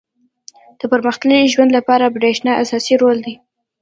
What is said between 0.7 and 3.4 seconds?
•د پرمختللي ژوند لپاره برېښنا اساسي رول لري.